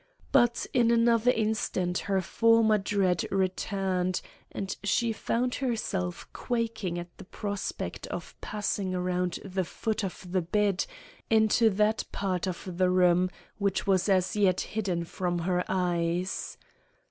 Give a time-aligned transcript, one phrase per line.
[0.31, 7.23] But in another instant her former dread returned, and she found herself quaking at the
[7.23, 10.87] prospect of passing around the foot of the bed
[11.29, 13.29] into that part of the room
[13.59, 16.57] which was as yet hidden from her eyes.